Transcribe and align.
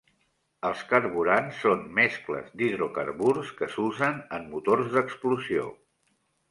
Els 0.69 0.79
carburants 0.93 1.59
són 1.65 1.83
mescles 2.01 2.49
d'hidrocarburs 2.63 3.55
que 3.61 3.71
s'usen 3.77 4.21
en 4.41 4.53
motors 4.57 4.93
d'explosió. 4.97 5.73